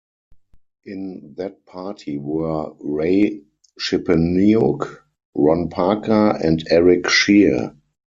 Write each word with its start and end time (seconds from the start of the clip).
In 0.83 1.35
that 1.37 1.63
party 1.67 2.17
were 2.17 2.73
Ray 2.79 3.43
Chipeniuk, 3.79 5.01
Ron 5.35 5.69
Parker, 5.69 6.39
and 6.43 6.63
Erik 6.71 7.07
Sheer. 7.07 7.75